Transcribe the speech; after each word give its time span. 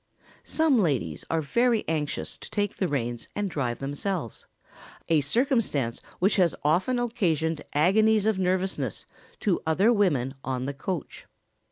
]Sometimes 0.43 0.81
ladies 0.81 1.25
are 1.29 1.43
very 1.43 1.87
anxious 1.87 2.35
to 2.35 2.49
take 2.49 2.77
the 2.77 2.87
reins 2.87 3.27
and 3.35 3.51
drive 3.51 3.77
themselves, 3.77 4.47
a 5.09 5.21
circumstance 5.21 6.01
which 6.17 6.37
has 6.37 6.55
often 6.63 6.97
occasioned 6.97 7.61
agonies 7.75 8.25
of 8.25 8.39
nervousness 8.39 9.05
to 9.41 9.61
other 9.67 9.93
women 9.93 10.33
on 10.43 10.65
the 10.65 10.73
coach. 10.73 11.27